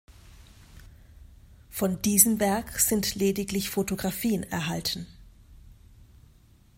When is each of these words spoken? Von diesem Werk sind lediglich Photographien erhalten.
Von 1.69 2.01
diesem 2.01 2.39
Werk 2.39 2.79
sind 2.79 3.13
lediglich 3.13 3.69
Photographien 3.69 4.41
erhalten. 4.41 5.05